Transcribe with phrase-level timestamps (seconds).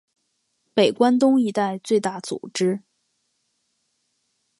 [0.73, 2.81] 北关东一带最大组织。